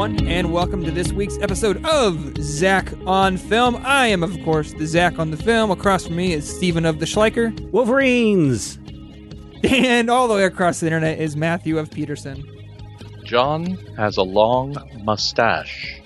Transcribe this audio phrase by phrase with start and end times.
[0.00, 3.76] Everyone, and welcome to this week's episode of Zach on Film.
[3.84, 5.70] I am, of course, the Zach on the Film.
[5.70, 8.78] Across from me is Stephen of the Schleicher, Wolverines.
[9.62, 12.42] and all the way across the internet is Matthew of Peterson.
[13.24, 14.74] John has a long
[15.04, 16.00] mustache.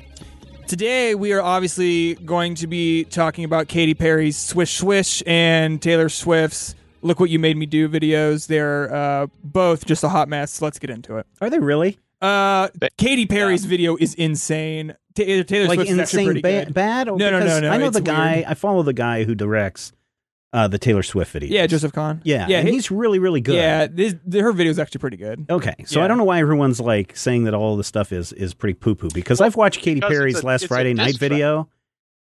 [0.67, 6.09] Today we are obviously going to be talking about Katy Perry's Swish Swish and Taylor
[6.09, 8.49] Swift's Look What You Made Me Do videos.
[8.49, 10.61] They're uh, both just a hot mess.
[10.61, 11.27] Let's get into it.
[11.41, 14.95] Are they really Uh, Katy Perry's video is insane.
[15.15, 16.75] Ta- Taylor like Swift's is actually insane pretty ba- good.
[16.75, 17.07] bad?
[17.07, 18.35] No, no, no, Because no, I know the guy.
[18.37, 18.45] weird.
[18.47, 19.93] I follow the guy who directs
[20.53, 21.51] uh, the Taylor Swift video.
[21.53, 22.21] Yeah, Joseph Kahn.
[22.25, 23.57] Yeah, yeah, and he- he's really, really good.
[23.57, 25.47] Yeah, this, her video is actually pretty good.
[25.51, 26.05] Okay, so Yeah.
[26.05, 28.95] I don't know why everyone's like saying that all the stuff is is pretty poo
[28.95, 31.21] poo because Well, I've watched Katy Perry's a- last Friday diss night track.
[31.31, 31.69] video,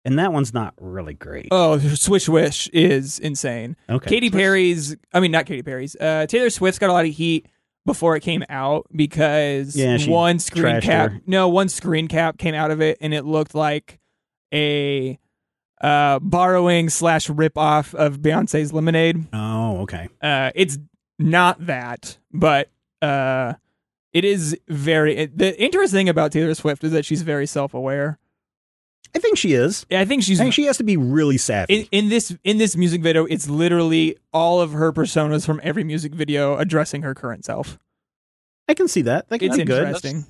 [0.04, 1.48] and that one's not really great.
[1.50, 3.76] Oh, Swish Wish is insane.
[3.88, 5.96] okay, Katy Perry's, I mean, not Katy Perry's.
[5.96, 7.46] Uh, Taylor Swift's got a lot of heat
[7.86, 11.20] before it came out because Yeah, one screen cap, her.
[11.26, 13.98] no, one screen cap came out of it, and it looked like
[14.52, 15.18] a
[15.80, 19.26] uh, borrowing slash rip off of Beyonce's Lemonade.
[19.32, 20.08] Oh, okay.
[20.22, 20.78] Uh, it's
[21.18, 22.70] not that, but
[23.02, 23.54] uh,
[24.12, 25.16] it is very.
[25.16, 28.18] It, the interesting thing about Taylor Swift is that she's very self aware.
[29.14, 29.86] I think she is.
[29.92, 31.80] I think she's I think she has to be really savvy.
[31.82, 35.84] in, in this in this music video, it's literally all of her personas from every
[35.84, 37.78] music video addressing her current self.
[38.68, 39.28] I can see that.
[39.28, 39.82] That can It's be good.
[39.82, 40.24] interesting.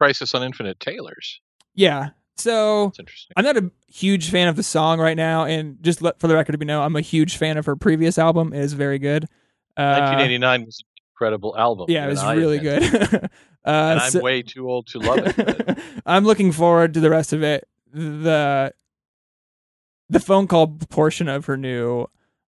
[0.00, 1.40] Crisis on Infinite Taylors.
[1.74, 2.10] Yeah.
[2.36, 3.32] So It's interesting.
[3.36, 6.34] I'm not a huge fan of the song right now, and just let, for the
[6.34, 8.52] record to be known, I'm a huge fan of her previous album.
[8.52, 9.24] It is very good.
[9.76, 11.86] Uh, 1989 was an incredible album.
[11.88, 12.82] yeah, it was really good.
[13.14, 13.28] uh,
[13.64, 15.78] And I'm so- way too old to love it.
[16.06, 17.66] I'm looking forward to the rest of it.
[17.92, 18.72] The
[20.08, 22.06] the phone call portion of her new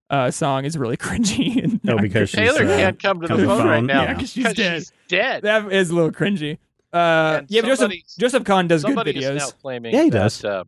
[0.09, 1.63] uh, song is really cringy.
[1.63, 3.75] And Oh, because she's, Taylor uh, can't come to the come to phone, the right
[3.77, 4.13] phone, now yeah.
[4.15, 4.83] 'cause she's dead.
[5.07, 5.43] dead.
[5.43, 6.57] that is a little cringy.
[6.91, 9.61] Uh, yeah, Joseph somebody's- Joseph Kahn does good Somebody is now videos.
[9.61, 10.43] claiming Yeah, he that, does.
[10.43, 10.63] Uh,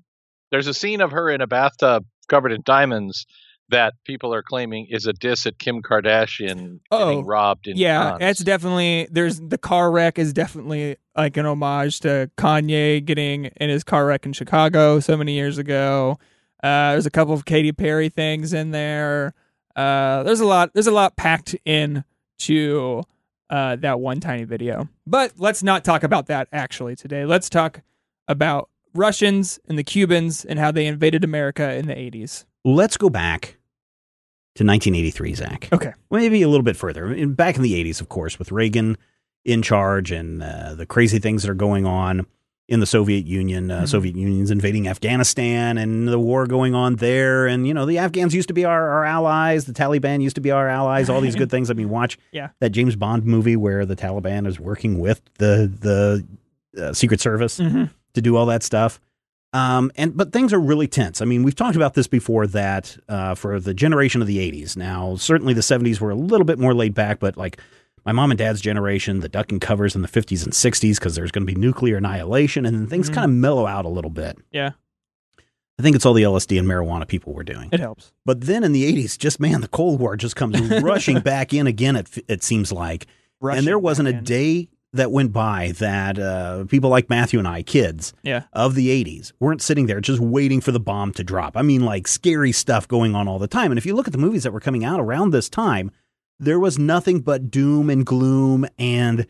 [0.52, 3.26] there's a scene of her in a bathtub covered in diamonds
[3.72, 8.12] that people are claiming is a diss at Kim Kardashian Oh, getting robbed in Yeah,
[8.12, 8.30] Cannes.
[8.30, 13.70] it's definitely there's the car wreck is definitely like an homage to Kanye getting in
[13.70, 16.20] his car wreck in Chicago so many years ago.
[16.64, 19.34] Uh, there's a couple of Katy Perry things in there.
[19.76, 20.72] Uh, there's a lot.
[20.74, 22.04] There's a lot packed in
[22.40, 23.02] to
[23.50, 24.88] uh, that one tiny video.
[25.08, 27.26] But let's not talk about that actually today.
[27.26, 27.82] Let's talk
[28.28, 32.46] about Russians and the Cubans and how they invaded America in the 80s.
[32.64, 33.58] Let's go back
[34.56, 35.70] to 1983, Zach.
[35.72, 35.94] Okay.
[36.10, 37.14] Maybe a little bit further.
[37.14, 38.98] In- Back in the 80s, of course, with Reagan
[39.46, 42.26] in charge and uh, the crazy things that are going on
[42.68, 43.72] in the Soviet Union.
[43.72, 43.88] Uh, Mhm.
[43.90, 47.48] Soviet Union's invading Afghanistan and the war going on there.
[47.48, 49.66] And, you know, the Afghans used to be our, our allies.
[49.66, 51.10] The Taliban used to be our allies.
[51.10, 51.70] All these good things.
[51.70, 52.50] I mean, watch Yeah.
[52.60, 55.72] that James Bond movie where the Taliban is working with the,
[56.76, 57.86] the uh, Secret Service Mm-hmm.
[58.14, 59.00] to do all that stuff.
[59.54, 61.22] Um, and but things are really tense.
[61.22, 64.78] I mean, we've talked about this before that uh, for the generation of the '80s.
[64.78, 67.60] Now, certainly the '70s were a little bit more laid back, but like
[68.06, 71.32] my mom and dad's generation, the ducking covers in the '50s and '60s, because there's
[71.32, 73.14] going to be nuclear annihilation, and then things Mhm.
[73.14, 74.38] kind of mellow out a little bit.
[74.52, 74.72] Yeah.
[75.80, 77.70] I think it's all the LSD and marijuana people were doing.
[77.72, 78.14] It helps.
[78.26, 81.68] But then in the '80s, just man, the Cold War just comes rushing back in
[81.68, 81.96] again.
[81.98, 83.08] It it seems like,
[83.42, 84.24] and there wasn't a in.
[84.24, 88.44] day that went by that uh, people like Matthew and I, kids Yeah.
[88.52, 91.56] of the 80s, weren't sitting there just waiting for the bomb to drop.
[91.56, 93.72] I mean, like scary stuff going on all the time.
[93.72, 95.92] And if you look at the movies that were coming out around this time,
[96.40, 99.28] there was nothing but doom and gloom and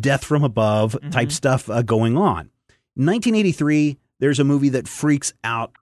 [0.00, 1.32] death from above type Mhm.
[1.32, 2.48] stuff uh, going on.
[2.96, 5.72] 1983, there's a movie that freaks out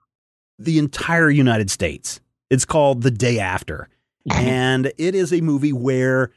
[0.59, 2.19] the entire United States.
[2.49, 3.87] It's called The Day After.
[4.31, 6.31] and it is a movie where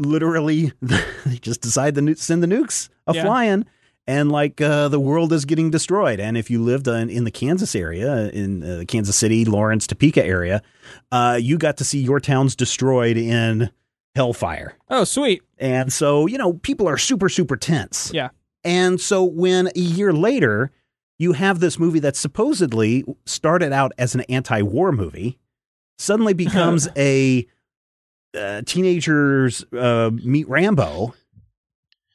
[0.00, 3.22] literally they just decide to send the nukes a Yeah.
[3.24, 3.66] flying
[4.06, 7.24] and like uh, the world is getting destroyed and if you lived uh, in, in
[7.24, 10.62] the kansas area in uh, the kansas city lawrence topeka area
[11.12, 13.70] uh, you got to see your towns destroyed in
[14.14, 15.42] hellfire Oh, sweet.
[15.58, 18.30] and so you know people are super super tense Yeah.
[18.64, 20.72] and so when a year later
[21.18, 25.38] you have this movie that supposedly started out as an anti-war movie
[25.98, 27.46] suddenly becomes a
[28.38, 31.14] uh, teenagers uh, meet Rambo,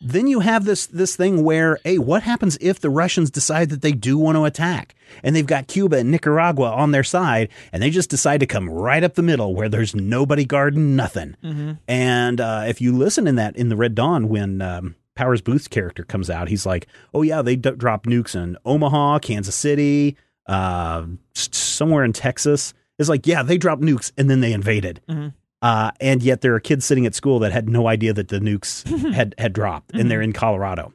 [0.01, 3.81] then you have this this thing where, hey, what happens if the Russians decide that
[3.81, 7.81] they do want to attack, and they've got Cuba and Nicaragua on their side, and
[7.81, 11.35] they just decide to come right up the middle where there's nobody guarding nothing.
[11.43, 11.71] Mm-hmm.
[11.87, 15.67] And uh, if you listen in that in the Red Dawn when um, Powers Boothe's
[15.67, 20.17] character comes out, he's like, "Oh yeah, they d- dropped nukes in Omaha, Kansas City,
[20.45, 25.01] uh, somewhere in Texas." It's like, yeah, they dropped nukes and then they invaded.
[25.09, 25.33] Mhm.
[25.61, 28.39] Uh, and yet there are kids sitting at school that had no idea that the
[28.39, 30.93] nukes had had dropped, and they're in Colorado.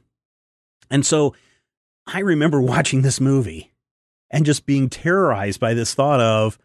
[0.89, 1.35] And so
[2.07, 3.71] I remember watching this movie
[4.29, 6.57] and just being terrorized by this thought of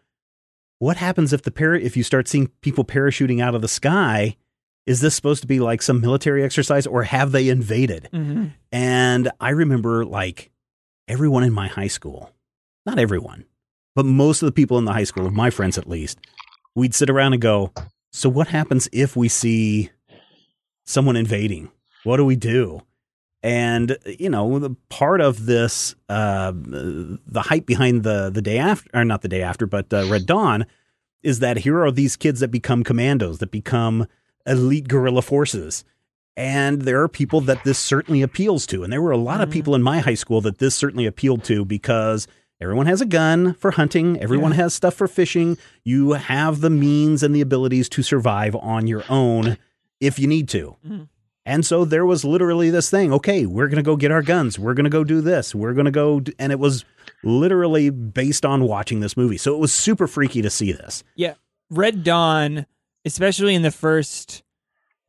[0.79, 4.37] what happens if the para- if you start seeing people parachuting out of the sky
[4.85, 8.45] is this supposed to be like some military exercise or have they invaded Mm-hmm.
[8.71, 10.49] and i remember like
[11.09, 12.31] everyone in my high school
[12.85, 13.45] not everyone
[13.95, 16.19] but most of the people in the high school my friends at least
[16.77, 17.71] we'd sit around and go
[18.11, 19.89] so what happens if we see
[20.85, 21.69] someone invading?
[22.03, 22.81] What do we do?
[23.43, 28.89] And you know the part of this uh, the hype behind the the day after
[28.93, 30.65] or not the day after but uh, red dawn
[31.21, 34.07] is that here are these kids that become commandos that become
[34.45, 35.83] elite guerrilla forces.
[36.35, 38.83] And there are people that this certainly appeals to.
[38.83, 39.53] And there were a lot of Mhm.
[39.53, 42.27] people in my high school that this certainly appealed to because
[42.59, 44.57] everyone has a gun for hunting everyone Yeah.
[44.63, 49.03] has stuff for fishing you have the means and the abilities to survive on your
[49.09, 49.57] own
[49.99, 51.07] if you need to Mhm.
[51.45, 54.57] and so there was literally this thing okay we're going to go get our guns
[54.59, 56.83] we're going to go do this we're going to go do, and it was
[57.23, 61.33] literally based on watching this movie so it was super freaky to see this Yeah.
[61.69, 62.65] Red Dawn,
[63.03, 64.41] especially in the first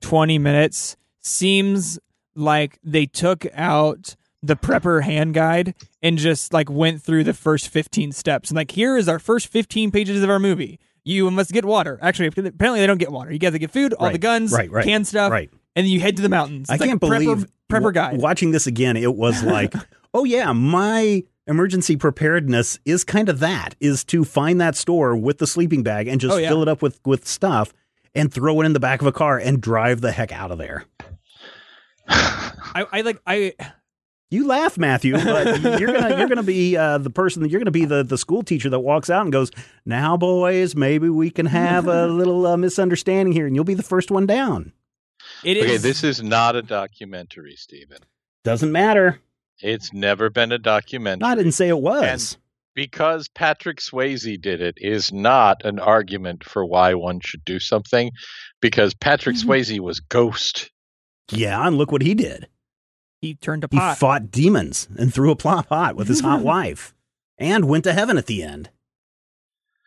[0.01, 1.99] 20 minutes, seems
[2.35, 7.69] like they took out the prepper hand guide and just like went through the first
[7.69, 8.51] 15 steps.
[8.51, 10.79] And like, here is our first 15 pages of our movie.
[11.05, 11.99] You must get water.
[12.03, 13.33] Actually, apparently they don't get water.
[13.33, 16.01] You to get food, all the guns, right, right, canned stuff, right and then you
[16.01, 16.69] head to the mountains.
[16.69, 18.19] I like can't prepper, believe prepper wa- guide.
[18.21, 19.73] Watching this again, it was like,
[20.13, 25.39] oh yeah, my emergency preparedness is kind of that: is to find that store with
[25.39, 26.49] the sleeping bag and just Oh, yeah.
[26.49, 27.73] fill it up with with stuff
[28.15, 30.59] and throw it in the back of a car and drive the heck out of
[30.59, 30.85] there.
[32.09, 33.53] I, I like I
[34.31, 37.71] You laugh, Matthew, but you're gonna you're gonna be uh, the person that you're gonna
[37.71, 39.51] be the the school teacher that walks out and goes,
[39.87, 43.83] "Now, boys, maybe we can have a little uh, misunderstanding here," and you'll be the
[43.83, 44.73] first one down.
[45.45, 47.99] it is Okay, this is not a documentary, Stephen.
[48.45, 49.19] Doesn't matter.
[49.61, 51.27] It's never been a documentary.
[51.27, 52.37] I didn't say it was.
[52.75, 58.11] because Patrick Swayze did it is not an argument for why one should do something
[58.61, 59.51] because Patrick Mm-hmm.
[59.51, 60.71] Swayze was Ghost.
[61.33, 62.47] Yeah, and look what he did.
[63.21, 63.95] He turned a pot.
[63.95, 66.95] He fought demons and threw a plop pot with his hot wife
[67.39, 68.71] and went to heaven at the end.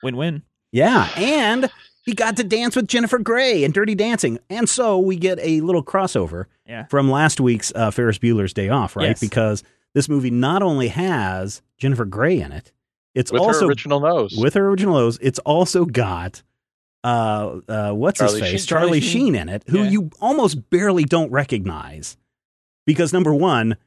[0.04, 0.44] Win win.
[0.72, 1.69] Yeah, and
[2.04, 4.39] he got to dance with Jennifer Grey in Dirty Dancing.
[4.50, 6.86] And so we get a little crossover Yeah.
[6.86, 9.10] from last week's uh, Ferris Bueller's Day Off, right?
[9.10, 9.19] Yes.
[9.19, 9.63] Because
[9.94, 12.72] this movie not only has Jennifer Grey in it,
[13.13, 14.36] it's With also her original nose.
[14.38, 16.42] with her original nose, it's also got
[17.04, 18.62] uh uh what's Charlie his face?
[18.62, 18.68] Sheen.
[18.68, 19.25] Charlie, Charlie Sheen.
[19.25, 19.36] Sheen.
[19.36, 19.89] in it, who Yeah.
[19.89, 22.16] you almost barely don't recognize.
[22.86, 23.78] Because number one,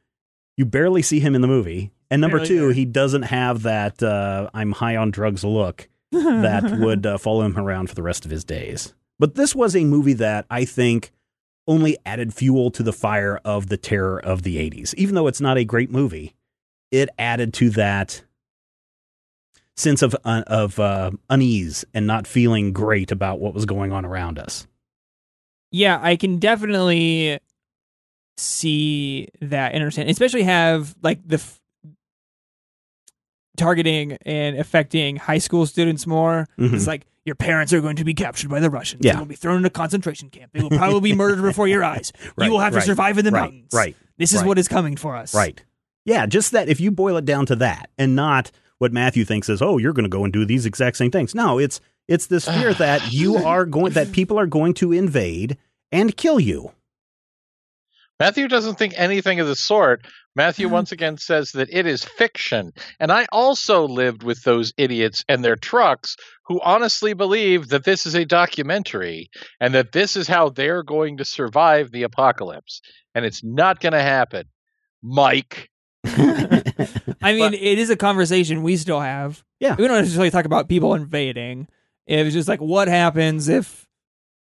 [0.57, 1.91] you barely see him in the movie.
[2.09, 2.73] And number Barely two, there.
[2.73, 7.57] he doesn't have that uh, I'm high on drugs look that would uh, follow him
[7.57, 8.93] around for the rest of his days.
[9.19, 11.11] But this was a movie that I think
[11.67, 14.93] only added fuel to the fire of the terror of the 80s.
[14.95, 16.35] Even though it's not a great movie,
[16.91, 18.23] it added to that
[19.75, 24.05] sense of uh, of uh, unease and not feeling great about what was going on
[24.05, 24.67] around us.
[25.71, 27.39] Yeah, I can definitely
[28.37, 31.59] see that and understand, especially have like the f-
[33.57, 36.47] targeting and affecting high school students more.
[36.59, 36.73] Mhm.
[36.73, 39.03] It's like your parents are going to be captured by the Russians.
[39.05, 39.13] Yeah.
[39.13, 40.51] They will be thrown in a concentration camp.
[40.53, 42.11] They will probably be murdered before your eyes.
[42.35, 43.69] Right, you will have right, to survive in the right, mountains.
[43.73, 44.47] right, This is right.
[44.47, 45.33] what is coming for us.
[45.33, 45.63] Right.
[46.05, 49.49] Yeah, just that if you boil it down to that and not what Matthew thinks
[49.49, 51.33] is, oh, you're going to go and do these exact same things.
[51.33, 55.57] No, it's it's this fear that you are going that people are going to invade
[55.91, 56.73] and kill you.
[58.19, 60.05] Matthew doesn't think anything of the sort.
[60.35, 60.73] Matthew hmm.
[60.73, 62.71] once again says that it is fiction.
[62.99, 68.05] And I also lived with those idiots and their trucks who honestly believe that this
[68.05, 69.29] is a documentary
[69.59, 72.81] and that this is how they're going to survive the apocalypse.
[73.13, 74.45] And it's not going to happen.
[75.01, 75.69] Mike.
[76.05, 79.43] I mean, But- it is a conversation we still have.
[79.59, 79.75] Yeah.
[79.75, 81.67] We don't necessarily talk about people invading.
[82.07, 83.84] It was just like, what happens if,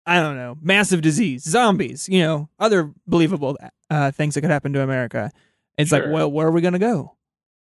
[0.08, 3.58] I don't know, massive disease, zombies, you know, other believable
[3.90, 5.30] uh, things that could happen to America.
[5.76, 7.14] It's like, well, where are we going to go?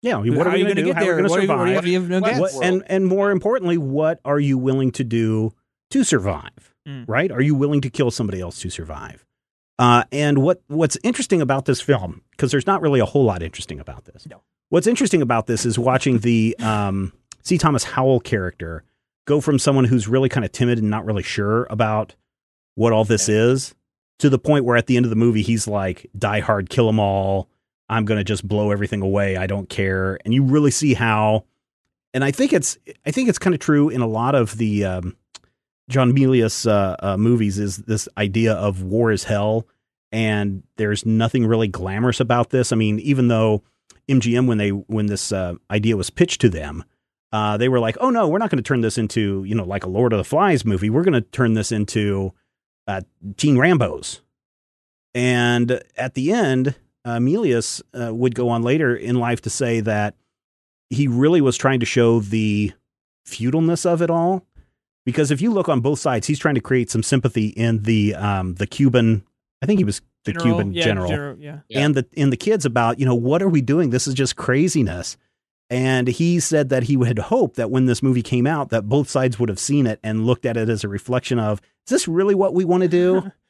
[0.01, 0.85] Yeah, what are we you going to do?
[0.85, 1.15] get How are there?
[1.15, 2.09] we going What to are what survive?
[2.09, 5.53] no What- What- and and more importantly, what are you willing to do
[5.91, 6.73] to survive?
[6.87, 7.03] Mm.
[7.07, 7.29] right?
[7.33, 9.25] Are you willing to kill somebody else to survive?
[9.77, 13.43] Uh, and what what's interesting about this film, because there's not really a whole lot
[13.43, 14.25] interesting about this.
[14.29, 14.41] No.
[14.69, 17.11] What's interesting about this is watching the um,
[17.43, 17.57] C.
[17.57, 18.83] Thomas Howell character
[19.25, 22.15] go from someone who's really kind of timid and not really sure about
[22.77, 23.73] what all this is
[24.19, 26.85] to the point where at the end of the movie he's like, "Die hard, kill
[26.85, 27.49] them all.
[27.89, 29.35] I'm gonna just blow everything away.
[29.35, 31.45] I don't care." And you really see how.
[32.13, 34.85] And I think it's I think it's kind of true in a lot of the
[34.85, 35.17] um,
[35.89, 39.65] John Milius uh, uh, movies is this idea of war is hell,
[40.11, 42.71] and there's nothing really glamorous about this.
[42.71, 43.63] I mean, even though
[44.07, 46.83] MGM when they when this uh, idea was pitched to them,
[47.31, 49.65] uh, they were like, "Oh no, we're not going to turn this into you know
[49.65, 50.91] like a Lord of the Flies movie.
[50.91, 52.33] We're going to turn this into
[52.87, 53.01] uh,
[53.37, 54.21] Teen Rambo's."
[55.13, 59.79] And at the end, uh, Milius uh, would go on later in life to say
[59.81, 60.15] that
[60.89, 62.71] he really was trying to show the
[63.25, 64.45] feudalness of it all
[65.07, 68.13] because if you look on both sides, he's trying to create some sympathy in the
[68.15, 69.23] um, the Cuban.
[69.61, 71.59] I think he was the General, Cuban yeah, general, yeah.
[71.69, 71.79] Yeah.
[71.79, 73.89] and the and the kids about you know what are we doing?
[73.89, 75.15] This is just craziness.
[75.69, 79.09] And he said that he had hoped that when this movie came out, that both
[79.09, 82.07] sides would have seen it and looked at it as a reflection of, is this
[82.07, 83.31] really what we want to do?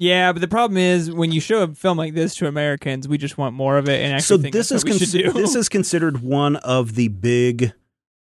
[0.00, 3.18] Yeah, but the problem is when you show a film like this to Americans, we
[3.18, 5.32] just want more of it and so this is what we cons- do.
[5.32, 7.72] this is considered one of the big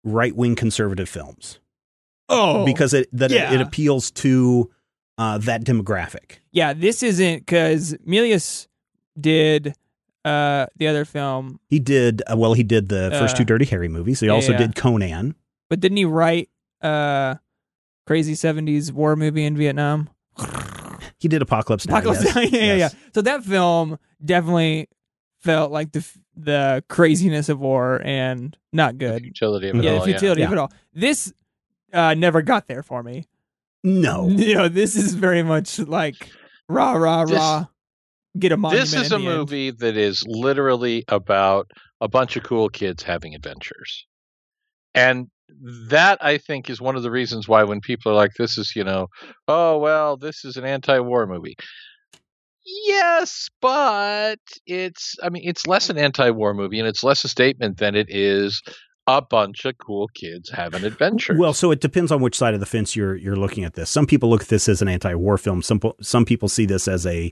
[0.06, 1.60] right wing conservative films
[2.30, 4.72] oh because it that it, it appeals to
[5.18, 6.38] uh, that demographic.
[6.54, 8.68] yeah, this isn't because Milius
[9.20, 9.76] did
[10.26, 12.54] uh the other film, He did uh, well.
[12.54, 14.20] He did the first Uh, two Dirty Harry movies.
[14.20, 14.58] He yeah, also yeah.
[14.60, 15.36] did Conan.
[15.70, 16.50] but didn't he write
[16.82, 17.36] uh
[18.06, 20.10] crazy seventies war movie in Vietnam?
[21.20, 21.96] He did Apocalypse Now.
[21.98, 22.36] Apocalypse yes.
[22.36, 22.76] Now, yeah, yeah, yeah.
[22.76, 22.96] Yes.
[23.16, 24.88] So that film definitely
[25.42, 29.24] felt like the the craziness of war and not The good.
[29.24, 30.00] futility of it Yeah, all.
[30.00, 30.72] the futility of it all.
[30.94, 31.34] This
[31.94, 33.26] uh never got there for me.
[33.84, 34.28] No.
[34.30, 36.30] You know, this is very much like
[36.70, 37.66] rah rah This- rah.
[38.38, 38.57] Get a.
[38.57, 39.25] This is a the end.
[39.25, 44.05] movie that is literally about a bunch of cool kids having adventures.
[44.93, 45.27] And
[45.89, 48.75] that I think is one of the reasons why when people are like, this is,
[48.75, 49.07] you know,
[49.48, 51.55] oh, well, this is an anti war movie.
[52.65, 57.29] Yes, but it's, I mean, it's less an anti war movie and it's less a
[57.29, 58.62] statement than it is
[59.07, 61.38] a bunch of cool kids having adventures.
[61.39, 63.89] Well, so it depends on which side of the fence you're you're looking at this.
[63.89, 65.62] Some people look at this as an anti-war film.
[65.62, 67.31] Some some people see this as a,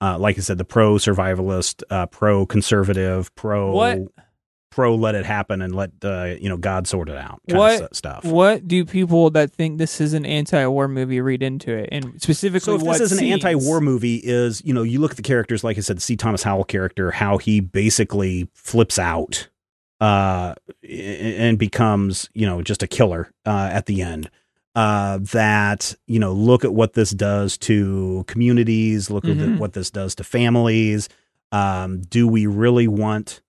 [0.00, 3.98] uh, like I said, the pro survivalist, uh, pro conservative, pro What?
[4.70, 7.80] pro let it happen and let uh, you know God sort it out kind What-
[7.82, 8.24] of stuff.
[8.24, 12.64] What do people that think this is an anti-war movie read into it, and specifically
[12.72, 13.34] So if what this is an scenes?
[13.44, 16.16] anti-war movie, is you know you look at the characters, like I said, C.
[16.16, 19.48] Thomas Howell character, how he basically flips out
[20.00, 24.28] uh, and becomes you know just a killer uh, at the end.
[24.74, 29.58] Uh, that you know look at what this does to communities, look at Mhm.
[29.58, 31.08] what this does to families.
[31.52, 33.40] Um, do we really want?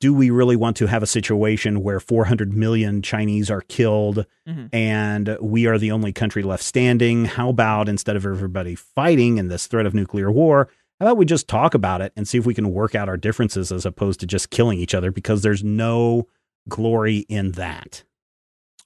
[0.00, 4.68] Do we really want to have a situation where 400 million Chinese are killed Mhm.
[4.72, 7.24] and we are the only country left standing.
[7.24, 10.68] How about instead of everybody fighting in this threat of nuclear war,
[11.00, 13.16] how about we just talk about it and see if we can work out our
[13.16, 16.28] differences as opposed to just killing each other because there's no
[16.68, 18.04] glory in that.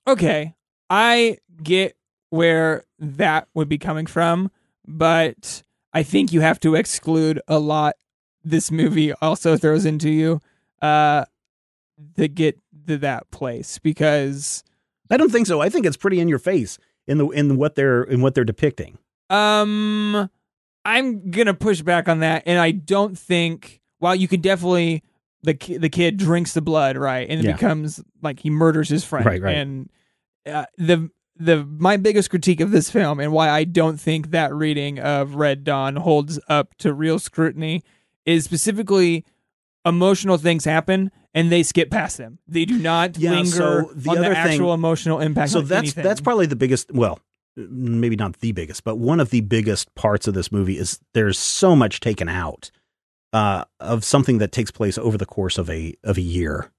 [0.06, 0.54] Okay,
[0.94, 1.96] I get
[2.28, 4.50] where that would be coming from,
[4.86, 5.62] but
[5.94, 7.94] I think you have to exclude a lot.
[8.44, 10.40] This movie also throws into you
[10.82, 11.24] uh,
[12.16, 12.58] to get
[12.88, 14.62] to that place because
[15.10, 15.60] I don't think so.
[15.62, 18.44] I think it's pretty in your face in the in what they're in what they're
[18.44, 18.98] depicting.
[19.30, 20.28] Um,
[20.84, 23.80] I'm gonna push back on that, and I don't think.
[23.98, 25.04] While you could definitely
[25.44, 27.52] the ki- the kid drinks the blood, right, and it Yeah.
[27.52, 29.56] becomes like he murders his friend, Right, right.
[29.56, 29.88] And
[30.46, 34.54] uh, the the my biggest critique of this film, and why I don't think that
[34.54, 37.82] reading of Red Dawn holds up to real scrutiny,
[38.26, 39.24] is specifically
[39.84, 42.38] emotional things happen and they skip past them.
[42.46, 45.50] They do not Yeah, linger so the on the other thing- actual emotional impact.
[45.50, 46.04] so that's anything.
[46.04, 47.18] that's probably the biggest well
[47.56, 51.38] maybe not the biggest but one of the biggest parts of this movie is there's
[51.38, 52.70] so much taken out
[53.34, 56.70] uh, of something that takes place over the course of a of a year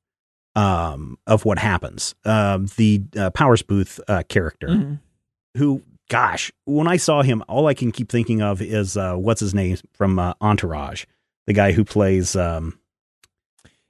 [0.56, 5.00] um, of what happens um, the uh, powers boothe uh, character Mhm.
[5.58, 9.40] who gosh when i saw him all i can keep thinking of is uh, what's
[9.42, 11.06] his name from uh, entourage
[11.48, 12.78] the guy who plays um,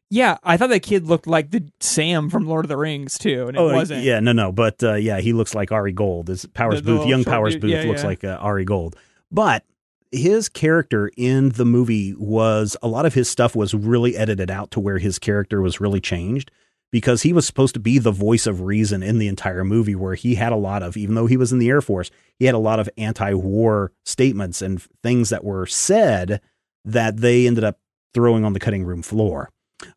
[0.09, 3.47] Yeah, I thought that kid looked like the Sam from Lord of the Rings too,
[3.47, 4.01] and it wasn't.
[4.01, 6.29] Oh, Yeah, no, no, but uh, yeah, he looks like Ari Gold.
[6.29, 7.61] Is Powers The- the Boothe, young Powers dude.
[7.63, 8.07] Boothe Yeah, looks yeah.
[8.07, 8.95] like uh, Ari Gold.
[9.31, 9.63] But
[10.13, 14.71] his character in the movie was a lot of his stuff was really edited out
[14.71, 16.51] to where his character was really changed
[16.91, 20.13] because he was supposed to be the voice of reason in the entire movie, where
[20.13, 22.53] he had a lot of, even though he was in the Air Force, he had
[22.53, 26.39] a lot of anti war statements and things that were said
[26.85, 27.79] that they ended up
[28.13, 29.49] throwing on the cutting room floor.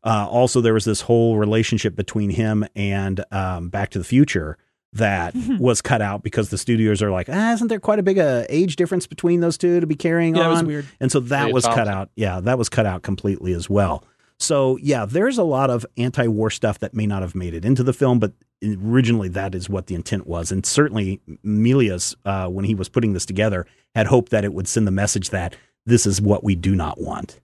[0.02, 4.56] Uh, also, there was this whole relationship between him and um, Back to the Future
[4.97, 8.19] that was cut out because the studios are like, ah, isn't there quite a big
[8.19, 10.47] uh, age difference between those two to be carrying Yeah, on?
[10.49, 10.87] it was weird.
[11.00, 12.11] And so that Leah was cut out.
[12.17, 14.05] Yeah, that was cut out completely as well.
[14.38, 17.83] So yeah, there's a lot of anti-war stuff that may not have made it into
[17.83, 18.33] the film, but
[18.65, 20.53] originally that is what the intent was.
[20.53, 24.69] And certainly Milius, uh, when he was putting this together, had hoped that it would
[24.69, 27.41] send the message that this is what we do not want.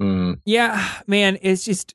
[0.00, 0.34] Hmm.
[0.44, 1.94] Yeah, man, it's just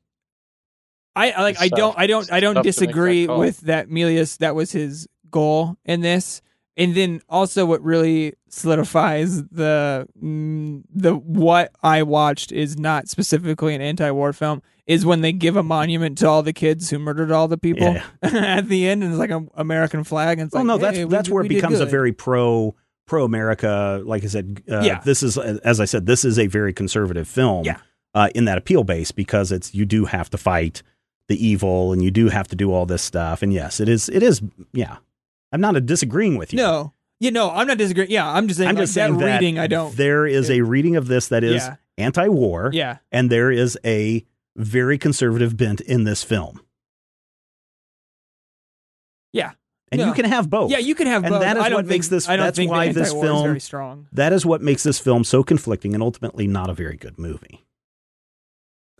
[1.15, 1.97] I I- like I don't.
[1.97, 5.07] I don't I don't tough to make that disagree with that Milius that was his
[5.31, 6.41] goal in this.
[6.77, 13.75] And then also what really solidifies the mm, the what I watched is not specifically
[13.75, 17.31] an anti-war film is when they give a monument to all the kids who murdered
[17.31, 18.03] all the people Yeah.
[18.21, 20.97] at the end and it's like an American flag and it's Well, like no, that's
[20.97, 22.75] hey, we- that's where we it becomes a very pro
[23.07, 24.01] pro America.
[24.05, 24.99] Like I said, uh, Yeah.
[24.99, 27.63] this is as I said, this is a very conservative film.
[27.63, 27.77] Yeah.
[28.13, 30.81] Uh, in that appeal base because it's you do have to fight
[31.27, 33.41] the evil and you do have to do all this stuff.
[33.41, 34.09] And yes, it is.
[34.09, 34.41] It is.
[34.73, 34.97] Yeah,
[35.51, 36.57] I'm not disagreeing with you.
[36.57, 36.93] No.
[37.19, 38.11] You know, I'm not disagreeing.
[38.11, 40.49] Yeah, I'm just saying I'm like, just saying that that reading I don't There is
[40.49, 41.75] a reading of this that is Yeah.
[41.97, 42.97] anti-war, Yeah.
[43.11, 44.25] and there is a
[44.57, 46.59] very conservative bent in this film.
[49.33, 49.51] Yeah.
[49.91, 50.07] and No.
[50.07, 50.71] you can have both.
[50.71, 51.41] Yeah, you can have And both.
[51.41, 54.07] that is what makes think- this- I don't that's why this film- very strong.
[54.11, 57.64] That is what makes this film so conflicting and ultimately not a very good movie.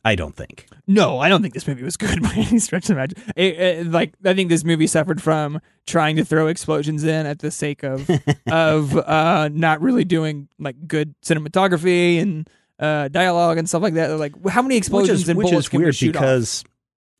[0.05, 0.67] I don't think.
[0.85, 3.01] No, I don't think this movie was good by any stretch of the
[3.33, 3.91] imagination.
[3.91, 7.83] Like I think this movie suffered from trying to throw explosions in at the sake
[7.83, 8.07] of
[8.47, 12.47] of uh, not really doing like good cinematography and
[12.79, 14.19] uh, dialogue and stuff like that.
[14.19, 16.21] Like, how many explosions which is, and which bullets is can we weird shoot off?
[16.21, 16.63] because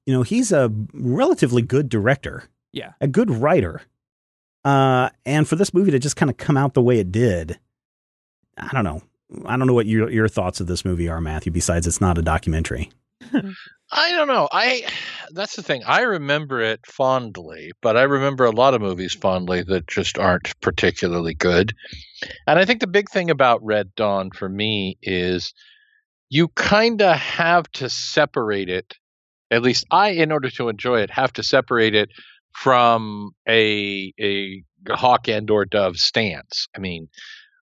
[0.06, 3.82] you know he's a relatively good director, Yeah, a good writer,
[4.64, 7.58] uh, and for this movie to just kind of come out the way it did,
[8.58, 9.02] I don't know.
[9.46, 11.52] I don't know what your your thoughts of this movie are, Matthew.
[11.52, 12.92] Besides, it's not a documentary.
[13.92, 14.48] I don't know.
[14.52, 14.88] I
[15.32, 15.84] that's the thing.
[15.86, 20.60] I remember it fondly, but I remember a lot of movies fondly that just aren't
[20.62, 21.74] particularly good.
[22.48, 25.54] And I think the big thing about Red Dawn for me is
[26.30, 28.96] you kind of have to separate it.
[29.52, 32.10] At least I, in order to enjoy it, have to separate it
[32.54, 36.68] from a a hawk and or dove stance.
[36.76, 37.08] I mean,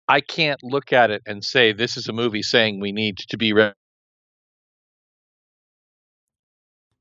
[0.09, 3.37] I can't look at it and say this is a movie saying we need to
[3.37, 3.73] be re-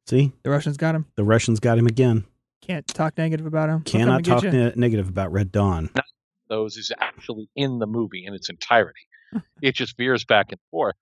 [0.07, 1.07] See, the Russians got him.
[1.17, 2.25] the Russians got him again.
[2.63, 3.83] Can't talk negative about him.
[3.83, 5.91] Cannot talk ne- negative about Red Dawn.
[6.49, 9.01] those is actually in the movie in its entirety.
[9.63, 10.97] it just veers back and forth.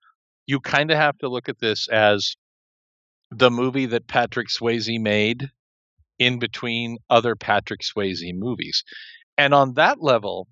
[0.45, 2.35] You kind of have to look at this as
[3.31, 5.49] the movie that Patrick Swayze made
[6.19, 8.83] in between other Patrick Swayze movies.
[9.37, 10.47] And on that level,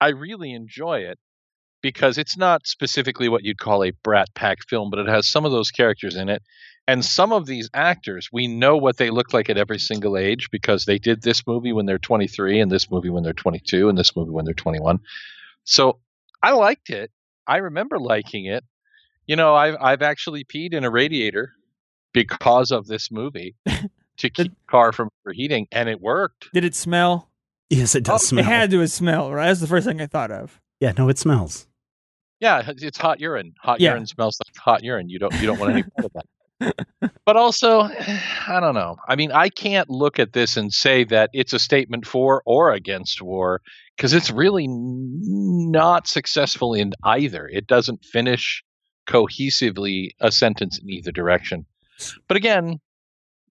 [0.00, 1.18] I really enjoy it
[1.82, 5.44] because it's not specifically what you'd call a Brat Pack film, but it has some
[5.44, 6.42] of those characters in it.
[6.88, 10.48] And some of these actors, we know what they look like at every single age
[10.52, 13.98] because they did this movie when they're 23, and this movie when they're 22, and
[13.98, 15.00] this movie when they're 21.
[15.64, 15.98] So
[16.42, 17.10] I liked it.
[17.46, 18.64] I remember liking it.
[19.26, 21.52] You know, I've I've actually peed in a radiator
[22.12, 26.48] because of this movie to keep the car from overheating, and it worked.
[26.52, 27.30] Did it smell?
[27.70, 28.44] Yes, it does Oh, smell.
[28.44, 29.46] It had to have smelled, right?
[29.46, 30.60] That's the first thing I thought of.
[30.80, 31.66] yeah, no, it smells.
[32.40, 33.54] Yeah, it's hot urine.
[33.62, 33.90] Hot Yeah.
[33.92, 35.08] urine smells like hot urine.
[35.08, 36.26] You don't you don't want any part of that.
[37.26, 38.96] But also, I don't know.
[39.08, 42.72] I mean, I can't look at this and say that it's a statement for or
[42.72, 43.60] against war
[43.96, 47.48] because it's really not successful in either.
[47.48, 48.62] It doesn't finish
[49.08, 51.66] cohesively a sentence in either direction.
[52.28, 52.78] But again,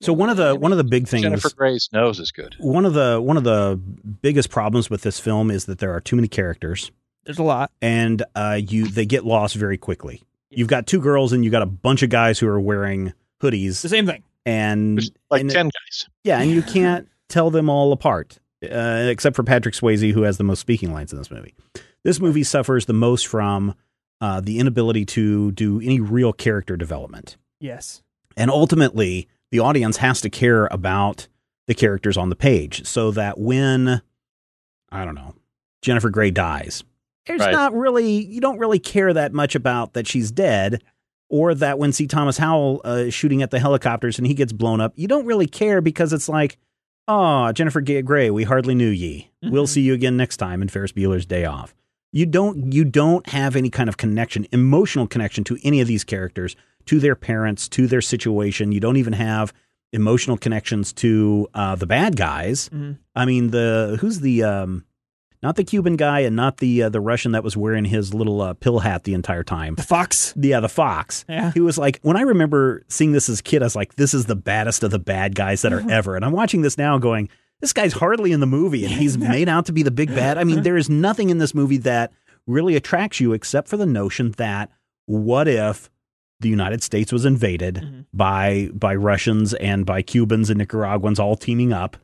[0.01, 2.55] So one of the one of the big things Jennifer Grey's nose is good.
[2.59, 3.79] one of the one of the
[4.21, 6.91] biggest problems with this film is that there are too many characters
[7.23, 7.71] There's a lot.
[7.81, 10.21] and uh, you they get lost very quickly.
[10.49, 13.81] You've got two girls and you got a bunch of guys who are wearing hoodies
[13.81, 14.23] The same thing.
[14.45, 16.09] and There's like and- 10 guys.
[16.23, 20.37] yeah, and you can't tell them all apart, uh, except for Patrick Swayze, who has
[20.37, 21.55] the most speaking lines in this movie.
[22.03, 23.73] This movie suffers the most from
[24.21, 27.37] uh, the inability to do any real character development.
[27.59, 28.03] Yes.
[28.37, 31.27] And ultimately, the audience has to care about
[31.67, 34.01] the characters on the page so that when,
[34.91, 35.33] I don't know,
[35.81, 36.83] Jennifer Grey dies,
[37.25, 37.51] there's Right.
[37.51, 40.83] not really, you don't really care that much about that she's dead.
[41.27, 42.05] Or that when C.
[42.05, 45.25] Thomas Howell uh, is shooting at the helicopters and he gets blown up, you don't
[45.25, 46.59] really care because it's like,
[47.07, 49.31] oh, Jennifer Grey, we hardly knew ye.
[49.41, 49.69] We'll Mhm.
[49.69, 51.73] see you again next time in Ferris Bueller's Day Off.
[52.11, 56.03] You don't you don't have any kind of connection, emotional connection to any of these
[56.03, 58.71] characters, to their parents, to their situation.
[58.71, 59.53] You don't even have
[59.93, 62.69] emotional connections to uh, the bad guys.
[62.69, 62.97] Mhm.
[63.15, 64.85] I mean, the who's the um,
[65.43, 68.41] not the Cuban guy and not the uh, the Russian that was wearing his little
[68.41, 69.75] uh, pill hat the entire time.
[69.75, 70.33] The fox.
[70.35, 71.23] Yeah, the fox.
[71.29, 71.51] Yeah.
[71.53, 74.13] He was like, when I remember seeing this as a kid, I was like, this
[74.13, 76.15] is the baddest of the bad guys that are ever.
[76.15, 77.29] And I'm watching this now going,
[77.61, 80.37] this guy's hardly in the movie and he's made out to be the big bad.
[80.37, 82.11] I mean, there is nothing in this movie that
[82.47, 84.71] really attracts you except for the notion that
[85.05, 85.89] what if
[86.39, 88.05] the United States was invaded Mhm.
[88.13, 91.97] by by Russians and by Cubans and Nicaraguans all teaming up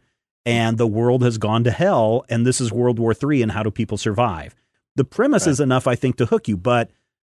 [0.45, 3.61] and the world has gone to hell and this is World War III and how
[3.63, 4.55] do people survive?
[4.95, 5.51] The premise Right.
[5.51, 6.91] is enough I think to hook you, but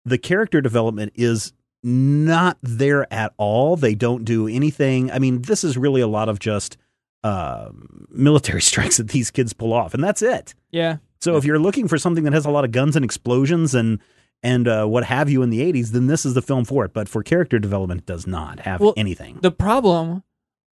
[0.04, 1.52] the character development is
[1.82, 3.76] not there at all.
[3.76, 5.10] They don't do anything.
[5.10, 6.76] I mean, this is really a lot of just
[7.24, 7.70] uh,
[8.10, 10.54] military strikes that these kids pull off, and that's it.
[10.72, 10.96] Yeah.
[11.20, 14.00] So if you're looking for something that has a lot of guns and explosions and
[14.42, 16.92] and uh, what have you in the 80s, then this is the film for it.
[16.92, 19.38] But for character development, it does not have Well, anything.
[19.40, 20.24] The problem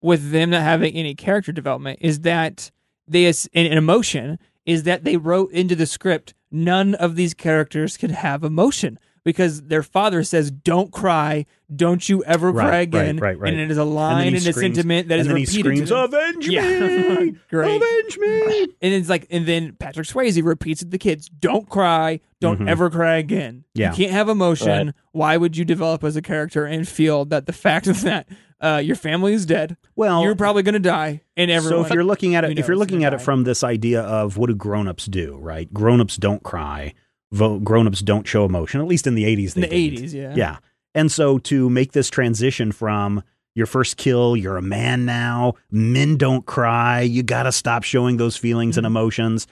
[0.02, 2.70] with them not having any character development is that
[3.08, 8.10] they an emotion is that they wrote into the script none of these characters could
[8.10, 13.30] have emotion because their father says don't cry don't you ever Right, cry again right,
[13.30, 13.38] right.
[13.40, 13.52] right.
[13.52, 15.42] and it is a line he and a screams- sentiment that and is then he
[15.44, 16.04] repeated screams, to them.
[16.04, 17.18] "Avenge Yeah.
[17.20, 17.34] me!
[17.50, 17.76] Great.
[17.82, 21.68] Avenge me!" and it's like and then Patrick Swayze repeats it to the kids don't
[21.68, 22.68] cry don't Mhm.
[22.68, 23.90] ever cry again Yeah.
[23.90, 24.94] you can't have emotion Right.
[25.12, 28.28] why would you develop as a character and feel that the fact that
[28.60, 31.92] uh, your family is dead Well, you're probably going to die and everyone So if
[31.92, 34.46] you're looking at it, if you're looking who at it from this idea of what
[34.48, 35.72] do grown-ups do, right?
[35.74, 36.94] Grown-ups don't cry.
[37.32, 38.80] Vo- grown-ups don't show emotion.
[38.80, 40.04] At least in the 80s, in they the didn't.
[40.06, 40.56] 80s yeah Yeah.
[40.94, 43.22] And so to make this transition from
[43.56, 48.16] your first kill, you're a man now, men don't cry, you got to stop showing
[48.16, 48.90] those feelings and Mhm.
[48.90, 49.46] emotions.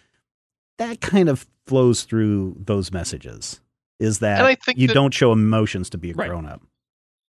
[0.78, 3.60] That kind of flows through those messages.
[4.00, 6.28] Is that And I think you that- don't show emotions to be a Right.
[6.28, 6.62] grown up.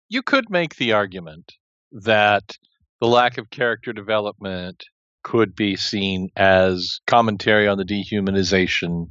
[0.10, 1.54] you could make the argument
[1.94, 2.58] that
[3.00, 4.84] the lack of character development
[5.24, 9.10] could be seen as commentary on the dehumanization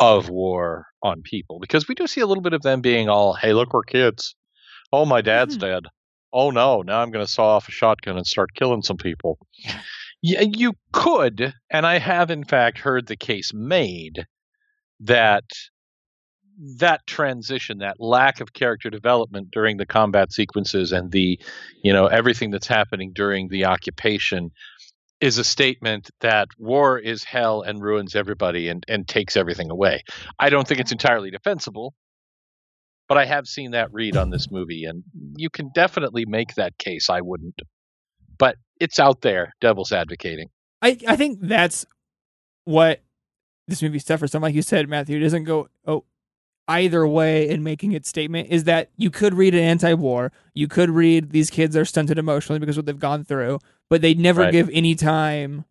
[0.00, 3.34] of war on people because we do see a little bit of them being all
[3.34, 4.34] hey look we're kids.
[4.92, 5.60] Oh my dad's Mhm.
[5.60, 5.82] dead.
[6.32, 9.38] Oh no now i'm going to saw off a shotgun and start killing some people.
[10.22, 14.26] Yeah you could and i have in fact heard the case made
[15.00, 15.44] that
[16.78, 21.36] that transition, that lack of character development during the combat sequences and the,
[21.82, 24.50] you know, everything that's happening during the occupation
[25.20, 30.02] is a statement that war is hell and ruins everybody and, and takes everything away.
[30.38, 31.94] I don't think it's entirely defensible,
[33.08, 35.04] but I have seen that read on this movie, and
[35.36, 37.08] you can definitely make that case.
[37.08, 37.60] I wouldn't.
[38.38, 40.48] But it's out there, devil's advocating.
[40.82, 41.86] I, I think that's
[42.64, 43.02] what
[43.68, 44.42] this movie suffers from.
[44.42, 46.04] Like you said, Matthew, it doesn't go oh
[46.66, 48.48] either way in making its statement.
[48.50, 52.58] Is that you could read an anti-war, you could read these kids are stunted emotionally
[52.58, 54.52] because of what they've gone through, but they never Right.
[54.52, 55.64] give any time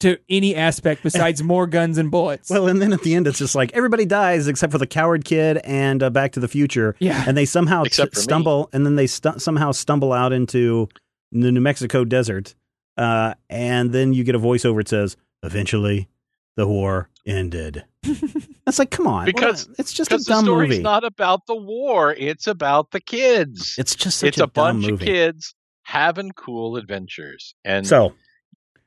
[0.00, 2.50] to any aspect besides more guns and bullets.
[2.50, 5.24] Well, and then at the end, it's just like everybody dies except for the coward
[5.24, 6.94] kid and uh, Back to the Future.
[7.00, 10.88] yeah, and they somehow Except t- stumble, and then they stu- somehow stumble out into
[11.32, 12.54] the New Mexico desert,
[12.96, 16.08] uh, and then you get a voiceover that says, "Eventually,
[16.56, 17.84] the war ended."
[18.64, 20.82] That's like, come on, Because- Well, it's just a Because the dumb story's movie.
[20.82, 23.74] not about the war; it's about the kids.
[23.78, 24.94] it's just such it's a, a, dumb bunch movie.
[24.94, 25.54] of kids
[25.88, 28.12] having cool adventures, and So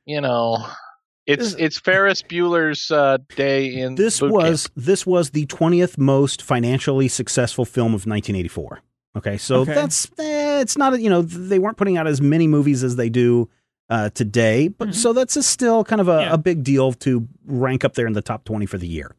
[0.06, 0.64] you know,
[1.26, 4.74] it's it's Ferris Bueller's uh, day in this was camp.
[4.86, 8.80] this was the twentieth most financially successful film of 1984.
[9.16, 9.74] Okay, so Okay.
[9.74, 12.96] that's eh, it's not a- you know they weren't putting out as many movies as
[12.96, 13.48] they do
[13.90, 14.94] uh, today, but Mhm.
[14.94, 16.32] so that's a still kind of a, Yeah.
[16.34, 19.14] a big deal to rank up there in the top 20 for the year.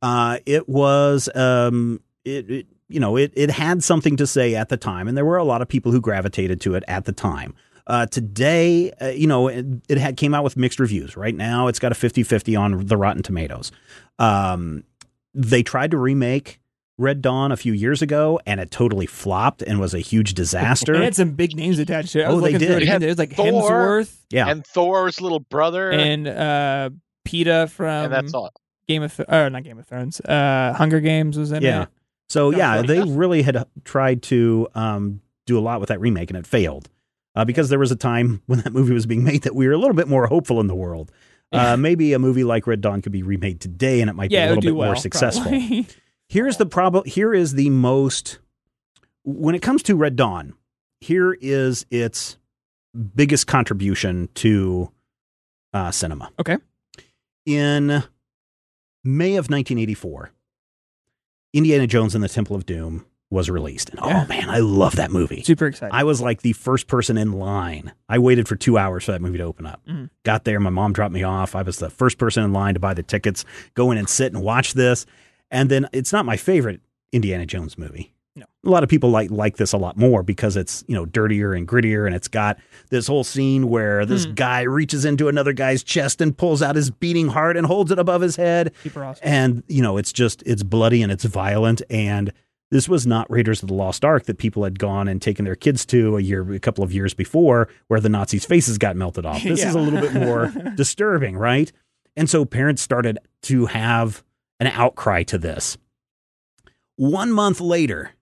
[0.00, 4.68] Uh, it was um, it, it you know it it had something to say at
[4.68, 7.12] the time, and there were a lot of people who gravitated to it at the
[7.12, 7.54] time.
[7.86, 11.16] Uh, today, uh, you know, it, it had came out with mixed reviews.
[11.16, 13.72] Right now, it's got a 50-50 on the Rotten Tomatoes.
[14.20, 14.84] Um,
[15.34, 16.60] they tried to remake
[16.96, 20.94] Red Dawn a few years ago, and it totally flopped and was a huge disaster.
[20.94, 22.24] it had some big names attached to it.
[22.24, 22.62] I was Oh, they did.
[22.62, 22.86] it It again.
[22.92, 23.46] had There's like Thor.
[23.46, 26.90] Hemsworth yeah, and Thor's little brother, and uh,
[27.26, 28.52] Peeta from and that's all.
[28.86, 30.20] Game of Th- or not Game of Thrones.
[30.20, 31.82] Uh, Hunger Games was in Yeah.
[31.84, 31.88] it.
[32.28, 36.30] So Sounds yeah, they really had tried to um, do a lot with that remake,
[36.30, 36.88] and it failed
[37.34, 39.72] uh, because there was a time when that movie was being made that we were
[39.74, 41.10] a little bit more hopeful in the world.
[41.54, 44.46] Uh, maybe a movie like Red Dawn could be remade today, and it might Yeah,
[44.46, 44.88] be a little bit well.
[44.88, 45.52] more successful.
[46.30, 47.04] Here's the problem.
[47.04, 48.38] Here is the most
[49.24, 50.54] when it comes to Red Dawn.
[51.02, 52.38] Here is its
[53.14, 54.90] biggest contribution to
[55.74, 56.30] uh, cinema.
[56.40, 56.56] Okay.
[57.44, 58.02] In
[59.04, 60.30] May of 1984,
[61.52, 63.88] Indiana Jones and the Temple of Doom was released.
[63.90, 64.24] And Yeah.
[64.24, 65.42] oh man, I love that movie.
[65.42, 65.94] Super excited.
[65.94, 67.92] I was like the first person in line.
[68.08, 69.80] I waited for two hours for that movie to open up.
[69.88, 70.10] Mhm.
[70.22, 71.54] Got there, my mom dropped me off.
[71.54, 74.32] I was the first person in line to buy the tickets, go in and sit
[74.34, 75.06] and watch this.
[75.50, 78.12] And then it's not my favorite Indiana Jones movie.
[78.64, 81.52] A lot of people like like this a lot more because it's, you know, dirtier
[81.52, 82.58] and grittier and it's got
[82.90, 84.34] this whole scene where this Hmm.
[84.34, 87.98] guy reaches into another guy's chest and pulls out his beating heart and holds it
[87.98, 89.22] above his head Super awesome.
[89.28, 92.32] and you know it's just it's bloody and it's violent and
[92.70, 95.56] this was not Raiders of the Lost Ark that people had gone and taken their
[95.56, 99.26] kids to a year a couple of years before where the Nazis faces got melted
[99.26, 99.42] off.
[99.44, 100.46] This is a little bit more
[100.76, 101.70] disturbing, right?
[102.16, 104.22] And so parents started to have
[104.60, 105.76] an outcry to this.
[106.96, 108.12] 1 month later,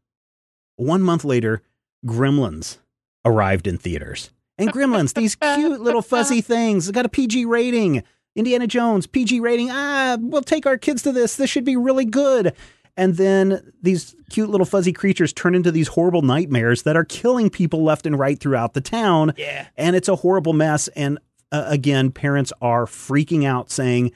[0.81, 1.63] 1 month later,
[2.07, 2.79] Gremlins
[3.25, 4.31] arrived in theaters.
[4.59, 8.03] And Gremlins, these cute little fuzzy things, got a PG rating.
[8.37, 9.69] Indiana Jones, PG rating.
[9.71, 11.37] Ah, we'll take our kids to this.
[11.37, 12.55] This should be really good.
[12.97, 17.51] And then these cute little fuzzy creatures turn into these horrible nightmares that are killing
[17.51, 19.33] people left and right throughout the town.
[19.37, 19.69] yeah.
[19.77, 20.89] And it's a horrible mess.
[20.89, 21.19] And
[21.51, 24.13] uh, again, parents are freaking out saying,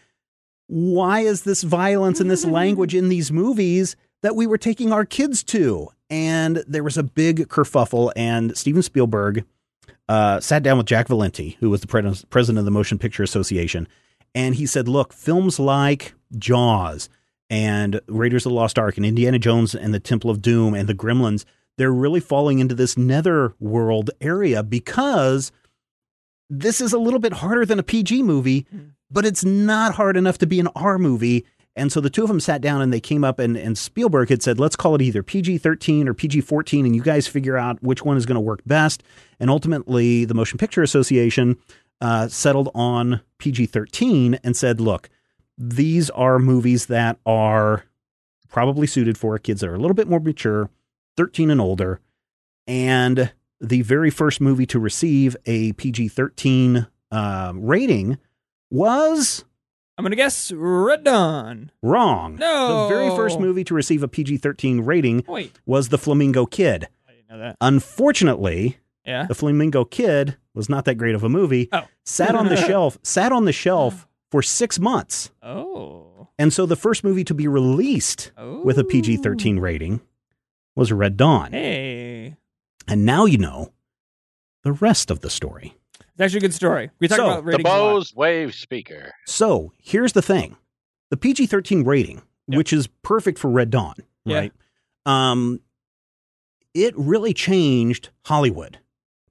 [0.67, 5.05] why is this violence and this language in these movies that we were taking our
[5.05, 5.89] kids to?
[6.15, 9.45] And there was a big kerfuffle, and Steven Spielberg
[10.09, 13.25] uh, sat down with Jack Valenti, who was the pres- president of the Motion Picture
[13.25, 13.89] Association,
[14.33, 17.09] and he said, Look, films like Jaws
[17.51, 20.89] and Raiders of the Lost Ark and Indiana Jones and the Temple of Doom and
[20.89, 21.45] the Gremlins,
[21.79, 25.51] they're really falling into this netherworld area because
[26.49, 28.69] this is a little bit harder than a PG movie,
[29.11, 31.45] but it's not hard enough to be an R movie.
[31.77, 34.29] And so the two of them sat down and they came up and, and Spielberg
[34.29, 37.57] had said, let's call it either PG 13 or PG 14, and you guys figure
[37.57, 39.03] out which one is going to work best.
[39.41, 41.59] And ultimately, the Motion Picture Association
[42.01, 45.11] uh, settled on PG 13 and said, look,
[45.59, 47.85] these are movies that are
[48.49, 50.71] probably suited for kids that are a little bit more mature,
[51.17, 52.01] 13 and older.
[52.67, 58.19] And the very first movie to receive a PG 13 uh, rating
[58.71, 59.45] was
[59.97, 61.71] I'm gonna guess Red Dawn.
[61.83, 62.37] wrong.
[62.37, 62.89] No.
[62.89, 66.89] The very first movie to receive a PG 13 rating Wait, was The Flamingo Kid.
[67.09, 67.57] I didn't know that.
[67.61, 69.27] Unfortunately, Yeah.
[69.27, 71.69] The Flamingo Kid was not that great of a movie.
[71.73, 71.83] Oh.
[72.05, 75.31] Sat on the shelf, sat on the shelf for six months.
[75.43, 76.29] Oh.
[76.39, 78.63] And so the first movie to be released Oh.
[78.65, 78.89] with a oh.
[78.89, 80.01] PG 13 rating
[80.75, 81.53] was Red Dawn.
[81.53, 82.37] Hey,
[82.89, 83.73] And now you know
[84.65, 85.77] the rest of the story.
[86.15, 86.91] It's actually a good story.
[87.01, 87.73] We talk So, about The ratings a.
[87.73, 89.13] Bose Wave speaker.
[89.27, 90.57] So here's the thing
[91.11, 92.59] the PG 13 rating, Yep.
[92.59, 94.37] which is perfect for Red Dawn, Yeah.
[94.39, 94.53] right?
[95.07, 95.61] Um,
[96.75, 98.79] it really changed Hollywood.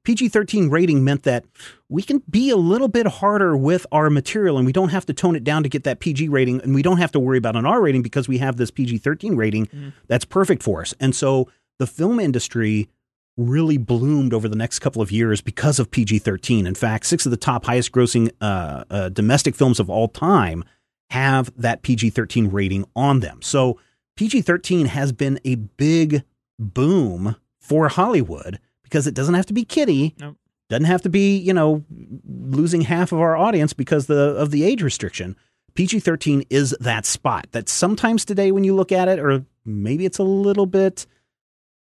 [0.03, 1.45] PG 13 rating meant that
[1.87, 5.13] we can be a little bit harder with our material and we don't have to
[5.13, 7.55] tone it down to get that PG rating and we don't have to worry about
[7.55, 9.93] an R rating because we have this PG 13 rating Mhm.
[10.07, 10.93] that's perfect for us.
[10.99, 11.47] And so
[11.79, 12.89] the film industry
[13.37, 16.67] really bloomed over the next couple of years because of PG 13.
[16.67, 20.63] In fact, six of the top highest grossing uh, uh, domestic films of all time
[21.09, 23.41] have that PG 13 rating on them.
[23.41, 23.79] So
[24.15, 26.23] PG 13 has been a big
[26.59, 30.15] boom for Hollywood because it doesn't have to be kiddie.
[30.19, 30.37] Nope.
[30.69, 31.83] Doesn't have to be, you know,
[32.25, 35.35] losing half of our audience because the, of the age restriction.
[35.75, 40.05] PG 13 is that spot that sometimes today, when you look at it, or maybe
[40.05, 41.05] it's a little bit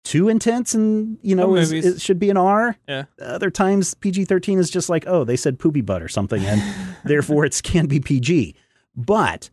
[0.08, 2.76] too intense and, you know, is, it should be an R.
[2.88, 3.04] Yeah.
[3.20, 6.62] Other times, PG 13 is just like, oh, they said poopy butt or something, and
[7.04, 8.54] therefore it can be PG.
[8.96, 9.50] But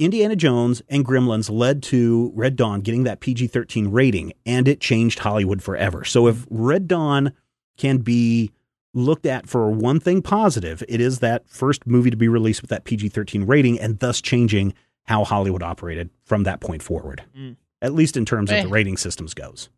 [0.00, 4.80] Indiana Jones and Gremlins led to Red Dawn getting that PG 13 rating, and it
[4.80, 6.04] changed Hollywood forever.
[6.04, 7.32] So if Red Dawn
[7.78, 8.50] can be
[8.94, 12.70] looked at for one thing positive, it is that first movie to be released with
[12.70, 17.56] that PG 13 rating, and thus changing how Hollywood operated from that point forward, Mm.
[17.80, 18.62] at least in terms of Eh.
[18.64, 19.68] the rating systems goes.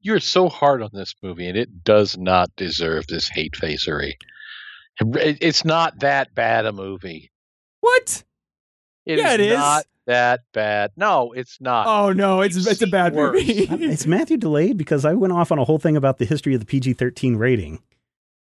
[0.00, 4.16] You're so hard on this movie, and it does not deserve this hate facery.
[5.00, 7.30] It's not that bad a movie.
[7.80, 8.24] What?
[9.06, 9.58] It Yeah, is it is.
[9.58, 10.90] not that bad.
[10.96, 11.86] No, it's not.
[11.86, 13.34] Oh no, it's it's a bad Worse.
[13.34, 13.68] movie.
[13.84, 16.60] It's Matthew delayed because I went off on a whole thing about the history of
[16.60, 17.80] the PG 13 rating.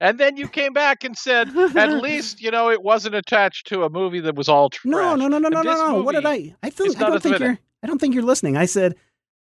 [0.00, 3.84] And then you came back and said, at least you know it wasn't attached to
[3.84, 4.90] a movie that was all trash.
[4.90, 6.02] No, no, no, no, And no, this no, no.
[6.02, 6.54] What did I?
[6.62, 7.52] I, feel, I don't think thriller.
[7.52, 7.58] you're.
[7.84, 8.56] I don't think you're listening.
[8.56, 8.96] I said,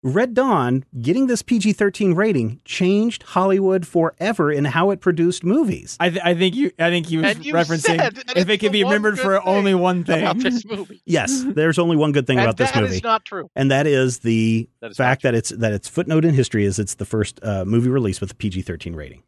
[0.07, 5.97] Red Dawn getting this PG-13 rating changed Hollywood forever in how it produced movies.
[5.99, 7.99] I th- I think you I think he was referencing
[8.37, 10.21] if it could the be one remembered good for thing only one thing.
[10.21, 11.01] about this movie.
[11.05, 13.49] Yes, there's only one good thing about this movie, is not true.
[13.55, 16.77] and that is the That is fact that it's that its footnote in history is
[16.77, 19.23] it's the first uh, movie released with a PG-13 rating.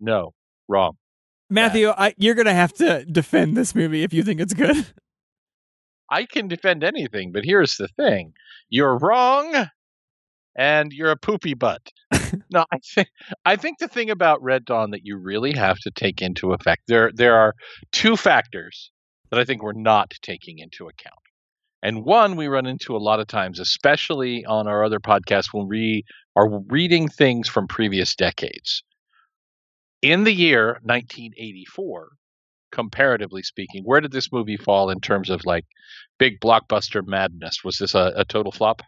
[0.00, 0.34] No,
[0.66, 0.96] wrong.
[1.48, 4.84] Matthew, I, you're gonna have to defend this movie if you think it's good.
[6.10, 8.32] I can defend anything, but here's the thing:
[8.68, 9.68] you're wrong,
[10.58, 11.80] and you're a poopy butt.
[12.50, 13.08] no, I think
[13.46, 16.82] I think the thing about Red Dawn that you really have to take into effect
[16.88, 17.54] there there are
[17.92, 18.90] two factors
[19.30, 21.14] that I think we're not taking into account.
[21.82, 25.68] And one we run into a lot of times, especially on our other podcasts when
[25.68, 28.82] we are reading things from previous decades.
[30.02, 32.08] In the year 1984,
[32.72, 35.66] comparatively speaking, where did this movie fall in terms of like
[36.18, 37.62] big blockbuster madness?
[37.62, 38.82] Was this a, a total flop?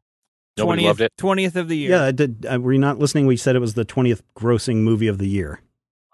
[0.60, 1.12] Nobody 20th, loved it.
[1.18, 1.90] 20th of the year.
[1.90, 2.46] Yeah, I did.
[2.46, 3.26] Uh, were you not listening?
[3.26, 5.60] We said it was the twentieth grossing movie of the year.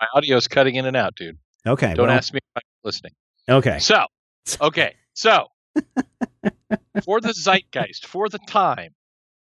[0.00, 1.38] My audio's cutting in and out, dude.
[1.66, 3.12] Okay, Don't well, ask me if I'm listening.
[3.48, 4.06] Okay, So,
[4.60, 5.48] okay, so
[7.04, 8.94] for the zeitgeist, for the time,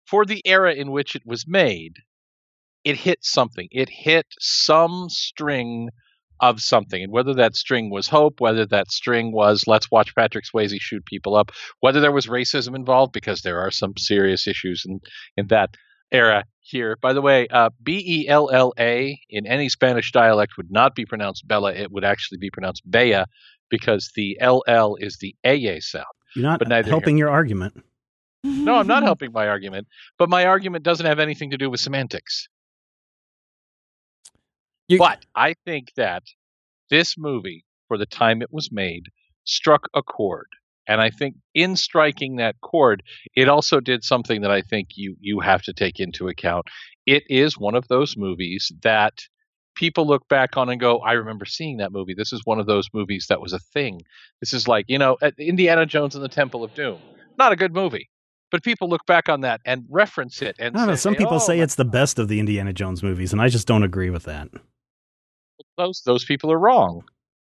[0.05, 1.97] for the era in which it was made,
[2.83, 3.67] it hit something.
[3.71, 5.89] It hit some string
[6.49, 7.01] of something.
[7.01, 11.05] And whether that string was hope, whether that string was let's watch Patrick Swayze shoot
[11.05, 14.99] people up, whether there was racism involved, because there are some serious issues in,
[15.37, 15.69] in that
[16.11, 16.97] era here.
[17.01, 20.95] By the way, uh, B E L L A in any Spanish dialect would not
[20.95, 21.73] be pronounced Bella.
[21.73, 23.27] It would actually be pronounced Bella
[23.69, 26.05] because the LL is the AA sound.
[26.35, 27.81] you're not but neither helping your argument.
[28.43, 29.87] No, I'm not helping my argument,
[30.19, 32.49] but my argument doesn't have anything to do with semantics.
[34.87, 36.23] You- But I think that
[36.89, 39.05] this movie, for the time it was made,
[39.45, 40.47] struck a chord.
[40.87, 43.03] And I think in striking that chord,
[43.35, 46.65] it also did something that I think you you have to take into account.
[47.05, 49.13] It is one of those movies that
[49.75, 52.13] people look back on and go, I remember seeing that movie.
[52.13, 54.01] This is one of those movies that was a thing.
[54.41, 56.99] This is like, you know, uh, Indiana Jones and the Temple of Doom.
[57.37, 58.09] Not a good movie.
[58.51, 60.95] But people look back on that and reference it and know.
[60.95, 63.65] Some people "Oh, say it's the best of the Indiana Jones movies, and I just
[63.65, 64.49] don't agree with that.
[65.77, 67.03] Those those people are wrong.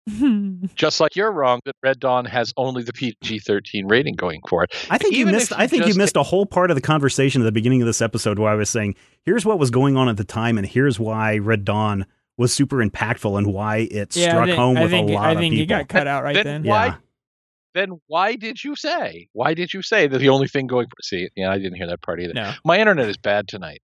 [0.75, 4.71] Just like you're wrong that Red Dawn has only the PG-13 rating going for it.
[4.91, 5.53] I think you missed.
[5.53, 7.87] if I think you missed a whole part of the conversation at the beginning of
[7.87, 10.67] this episode where I was saying, "Here's what was going on at the time, and
[10.67, 12.05] here's why Red Dawn
[12.37, 15.25] was super impactful, and why it yeah, struck think, home I with think, a lot
[15.25, 16.65] I of think people." you got cut out right Then then.
[16.65, 16.97] why- yeah,
[17.75, 19.29] Then why did you say?
[19.33, 21.87] Why did you say that the only thing going for See, yeah, I didn't hear
[21.87, 22.35] that part either.
[22.35, 22.53] No.
[22.65, 23.81] My internet is bad tonight.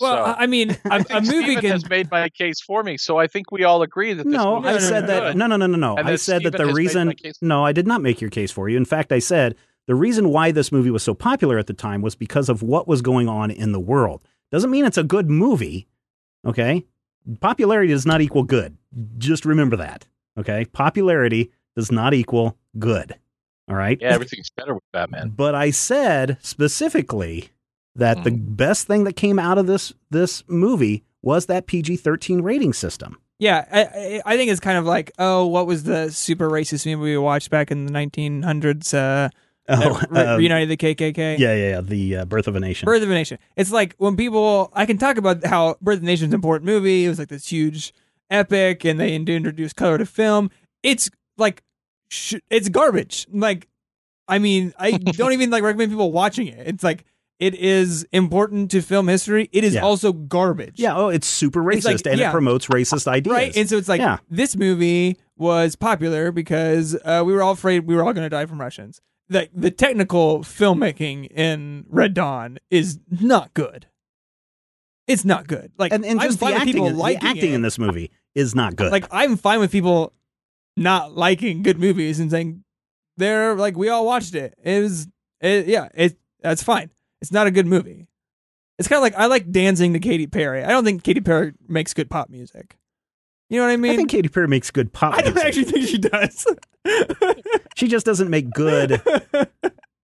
[0.00, 1.70] Well, so, I I mean, a, I a think movie can.
[1.70, 4.56] has made my case for me, so I think we all agree that this no,
[4.56, 5.20] movie I is said that.
[5.20, 5.36] good.
[5.36, 5.96] No, no, no, no, no.
[5.96, 7.14] I that said that the reason.
[7.40, 8.76] No, I did not make your case for you.
[8.76, 12.02] In fact, I said the reason why this movie was so popular at the time
[12.02, 14.22] was because of what was going on in the world.
[14.50, 15.86] Doesn't mean it's a good movie.
[16.46, 16.86] Okay,
[17.40, 18.76] popularity does not equal good.
[19.18, 20.06] Just remember that.
[20.38, 23.14] Okay, popularity does not equal good.
[23.68, 23.98] All right.
[24.00, 25.32] Yeah, everything's better with Batman.
[25.36, 27.50] But I said specifically
[27.96, 32.40] that the best thing that came out of this this movie was that PG thirteen
[32.42, 33.18] rating system.
[33.38, 37.12] Yeah, I, I- think it's kind of like, oh, what was the super racist movie
[37.12, 38.92] we watched back in the 1900s?
[38.92, 39.30] Uh,
[40.10, 41.38] re- uh, reunited the KKK.
[41.38, 41.80] yeah, yeah, yeah.
[41.80, 42.84] The uh, Birth of a Nation.
[42.86, 43.38] Birth of a Nation.
[43.56, 46.34] It's like when people, I can talk about how Birth of a Nation is an
[46.34, 47.06] important movie.
[47.06, 47.94] It was like this huge
[48.30, 50.50] epic, and they introduced color to film.
[50.82, 51.62] It's like,
[52.10, 53.26] sh- it's garbage.
[53.32, 53.68] Like,
[54.28, 56.66] I mean, I don't even like recommend people watching it.
[56.66, 57.04] It's like
[57.40, 59.48] it is important to film history.
[59.50, 59.80] It is Yeah.
[59.80, 60.74] also garbage.
[60.78, 62.28] yeah, oh, it's super It's racist like- and yeah.
[62.28, 63.32] it promotes racist ideas.
[63.34, 64.18] Right, and so it's like Yeah.
[64.30, 68.30] this movie was popular because uh, we were all afraid we were all going to
[68.30, 69.00] die from Russians.
[69.28, 73.86] The the technical filmmaking in Red Dawn is not good.
[75.06, 75.72] It's not good.
[75.78, 77.54] Like and, and I'm just the fine with acting, people the acting it.
[77.54, 78.92] in this movie is not good.
[78.92, 80.12] Like I'm fine with people
[80.76, 82.64] not liking good movies and saying
[83.16, 84.54] they're like we all watched it.
[84.62, 85.08] It was
[85.40, 86.90] it, yeah, it that's fine.
[87.20, 88.06] It's not a good movie.
[88.78, 90.64] It's kind of like I like dancing to Katy Perry.
[90.64, 92.76] I don't think Katy Perry makes good pop music.
[93.50, 93.92] You know what I mean?
[93.92, 95.14] I think Katy Perry makes good pop.
[95.14, 95.46] I don't music.
[95.46, 96.46] actually think she does.
[97.76, 99.00] She just doesn't make good.
[99.32, 99.46] I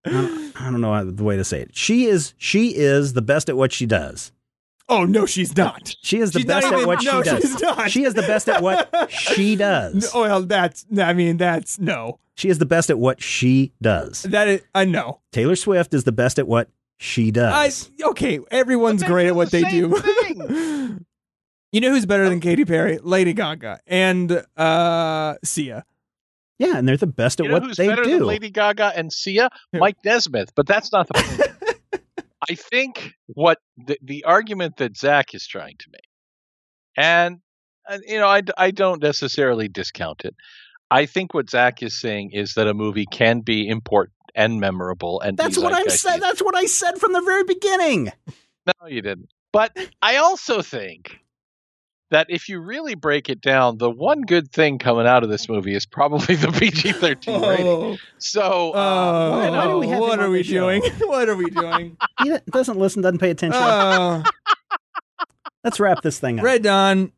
[0.05, 1.77] don't, I don't know how- the way to say it.
[1.77, 4.33] She is she is the best at what she does.
[4.89, 5.95] oh no, she's not.
[6.03, 7.43] She is the She's best even- at what no, she does.
[7.43, 7.91] she's not.
[7.91, 10.15] She is the best at what she does.
[10.15, 10.87] No, well, that's.
[10.99, 12.19] I mean, that's no.
[12.37, 14.23] She is the best at what she does.
[14.23, 14.63] That is.
[14.75, 15.21] I know.
[15.33, 17.91] Taylor Swift is the best at what she I does.
[18.03, 18.41] okay.
[18.51, 20.97] Everyone's great at what the they do.
[21.73, 22.99] you know who's better than Katy Perry?
[23.03, 25.85] Lady Gaga and uh Sia.
[26.59, 28.19] yeah, and they're the best at You know what who's they better do.
[28.19, 29.51] than Lady Gaga and Sia?
[29.73, 30.53] Mike Nesmith.
[30.55, 31.15] But that's not the
[31.93, 32.03] point.
[32.49, 36.07] I think what the, the argument that Zach is trying to make,
[36.97, 37.41] and,
[37.89, 40.35] and you know, I, I don't necessarily discount it.
[40.91, 45.21] I think what Zach is saying is that a movie can be important and memorable,
[45.21, 45.91] and That's be what I'm zeitgeisty.
[45.97, 46.21] saying.
[46.21, 48.13] That's what I said from the very beginning.
[48.67, 49.31] No, you didn't.
[49.53, 51.19] But I also think
[52.11, 55.49] that if you really break it down, the one good thing coming out of this
[55.49, 57.67] movie is probably the PG 13 rating.
[57.67, 60.53] Oh, So, uh, oh, why- why do we have what are we show?
[60.53, 60.83] doing?
[61.01, 61.97] what are we doing?
[62.23, 63.61] He doesn't listen, doesn't pay attention.
[63.61, 64.23] Oh,
[65.65, 66.45] Let's wrap this thing up.
[66.45, 67.11] Red Dawn,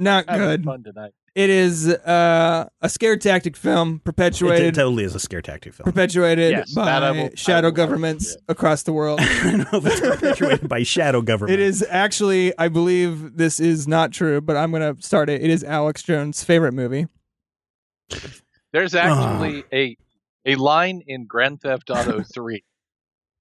[0.00, 0.64] not good.
[0.64, 1.12] fun tonight.
[1.34, 5.74] It is uh, a scare tactic film It, it perpetuated totally is a scare tactic
[5.74, 5.84] film.
[5.84, 8.44] perpetuated Yes, by will- shadow will governments with.
[8.56, 9.18] across the world.
[9.22, 11.54] I don't know if it's perpetuated by shadow government.
[11.58, 15.42] It is actually, I believe this is not true, but I'm going to start it.
[15.42, 17.08] It is Alex Jones' favorite movie.
[18.72, 19.96] There's actually a
[20.46, 22.62] a line in Grand Theft Auto 3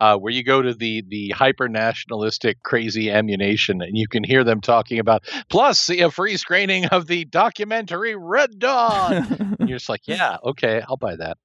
[0.03, 4.43] uh, where you go to the the hyper nationalistic crazy ammunition and you can hear
[4.43, 9.13] them talking about plus see a free screening of the documentary Red Dawn.
[9.59, 11.37] and you're just like, yeah, okay, I'll buy that.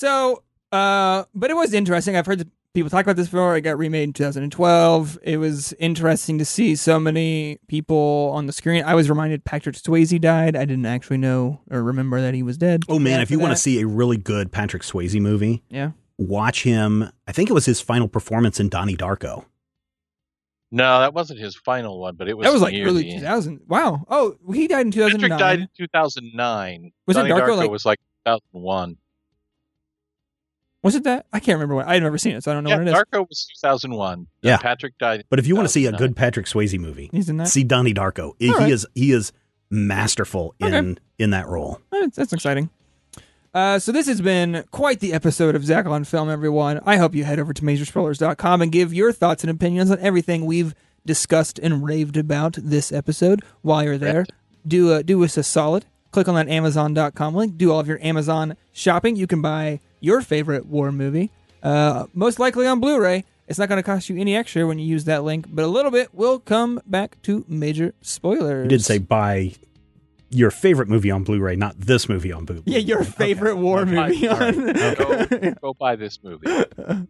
[0.00, 2.16] so, uh, but it was interesting.
[2.16, 3.56] I've heard people talk about this before.
[3.56, 5.18] It got remade in 2012.
[5.22, 8.82] It was interesting to see so many people on the screen.
[8.82, 10.56] I was reminded Patrick Swayze died.
[10.56, 12.82] I didn't actually know or remember that he was dead.
[12.88, 15.92] oh man, if after you want to see a really good Patrick Swayze movie, Yeah.
[16.18, 17.10] Watch him.
[17.26, 19.44] I think it was his final performance in Donnie Darko.
[20.70, 23.12] No, that wasn't his final one, but it was That was like near early the
[23.12, 23.20] end.
[23.20, 23.60] 2000.
[23.68, 24.04] Wow.
[24.10, 25.30] Oh, he died in 2009.
[25.30, 26.92] Patrick died in 2009.
[27.06, 28.98] Was it Darko, Darko like- was like 2001.
[30.82, 31.26] Was it that?
[31.32, 31.88] I can't remember what.
[31.88, 32.94] I've never seen it, so I don't know Yeah, what it is.
[32.94, 34.26] Darko was 2001.
[34.42, 34.58] Yeah.
[34.58, 35.24] Patrick died.
[35.28, 37.48] But if you want to see a good Patrick Swayze movie, He's in that.
[37.48, 38.34] see Donnie Darko.
[38.38, 38.70] He All right.
[38.70, 39.32] is he is
[39.70, 40.94] masterful in Okay.
[41.18, 41.80] in that role.
[41.90, 42.70] That's, that's exciting.
[43.54, 46.80] Uh, so this has been quite the episode of Zach on Film, everyone.
[46.84, 50.44] I hope you head over to majorspoilers.com and give your thoughts and opinions on everything
[50.44, 50.74] we've
[51.06, 53.42] discussed and raved about this episode.
[53.62, 54.26] While you're there,
[54.66, 55.86] do uh, do us a solid.
[56.10, 57.56] Click on that Amazon.com link.
[57.56, 59.16] Do all of your Amazon shopping.
[59.16, 61.30] You can buy your favorite war movie,
[61.62, 63.24] uh, most likely on Blu-ray.
[63.46, 65.68] It's not going to cost you any extra when you use that link, but a
[65.68, 68.64] little bit will come back to major spoilers.
[68.64, 69.54] You did say buy
[70.30, 72.62] your favorite movie on Blu-ray, not this movie on Blu-ray.
[72.66, 74.28] yeah, your favorite war Okay, movie.
[74.28, 74.94] all right, on-
[75.40, 76.46] Go, go buy this movie.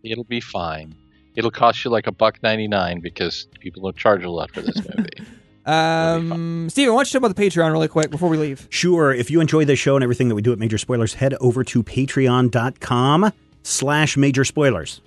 [0.03, 0.95] It'll be fine.
[1.35, 4.61] It'll cost you like a buck ninety nine because people don't charge a lot for
[4.62, 5.09] this movie.
[5.66, 8.66] Um, Steven, why don't you talk about the Patreon really quick before we leave?
[8.71, 9.12] Sure.
[9.12, 11.62] If you enjoy this show and everything that we do at Major Spoilers, head over
[11.64, 13.31] to patreon.com
[13.64, 15.03] slash major spoilers.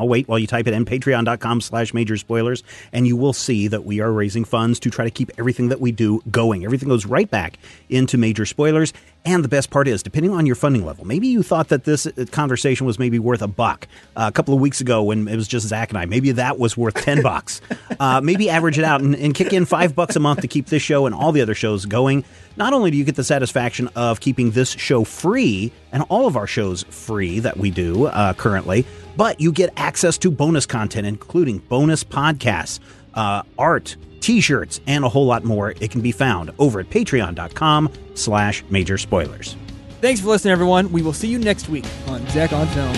[0.00, 3.68] I'll wait while you type it in, patreon.com slash major spoilers, and you will see
[3.68, 6.64] that we are raising funds to try to keep everything that we do going.
[6.64, 7.58] Everything goes right back
[7.90, 8.94] into major spoilers.
[9.24, 12.06] And the best part is, depending on your funding level, maybe you thought that this
[12.06, 15.36] uh, conversation was maybe worth a buck uh, a couple of weeks ago when it
[15.36, 16.06] was just Zach and I.
[16.06, 17.60] Maybe that was worth 10 bucks.
[17.98, 20.66] Uh, maybe average it out and, and kick in five bucks a month to keep
[20.66, 22.24] this show and all the other shows going.
[22.56, 26.36] Not only do you get the satisfaction of keeping this show free and all of
[26.36, 31.06] our shows free that we do uh, currently, but you get access to bonus content,
[31.06, 32.80] including bonus podcasts,
[33.14, 35.70] uh, art, t-shirts, and a whole lot more.
[35.80, 39.56] It can be found over at patreon.com slash major spoilers.
[40.00, 40.92] Thanks for listening, everyone.
[40.92, 42.92] We will see you next week on Zach on Film.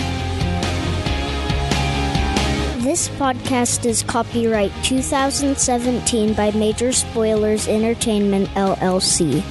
[2.83, 9.41] This podcast is copyright 2017 by Major Spoilers Entertainment LLC.